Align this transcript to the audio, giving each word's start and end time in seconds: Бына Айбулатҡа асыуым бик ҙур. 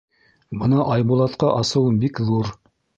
Бына 0.61 0.87
Айбулатҡа 0.95 1.53
асыуым 1.61 2.05
бик 2.07 2.27
ҙур. 2.35 2.55